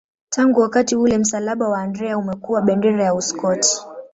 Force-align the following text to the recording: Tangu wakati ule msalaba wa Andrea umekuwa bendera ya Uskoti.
Tangu 0.29 0.59
wakati 0.59 0.95
ule 0.95 1.17
msalaba 1.17 1.69
wa 1.69 1.79
Andrea 1.81 2.17
umekuwa 2.17 2.61
bendera 2.61 3.03
ya 3.03 3.13
Uskoti. 3.15 3.81